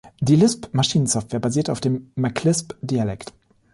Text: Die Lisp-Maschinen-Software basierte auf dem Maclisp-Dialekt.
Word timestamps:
Die 0.19 0.35
Lisp-Maschinen-Software 0.35 1.39
basierte 1.39 1.71
auf 1.71 1.79
dem 1.79 2.11
Maclisp-Dialekt. 2.15 3.33